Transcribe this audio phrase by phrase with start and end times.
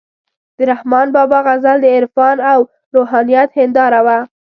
[0.57, 2.59] د رحمان بابا غزل د عرفان او
[2.95, 4.17] روحانیت هنداره وه،